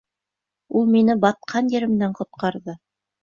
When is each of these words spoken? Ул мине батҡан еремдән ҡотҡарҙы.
Ул 0.79 0.87
мине 0.93 1.15
батҡан 1.25 1.69
еремдән 1.73 2.17
ҡотҡарҙы. 2.21 2.77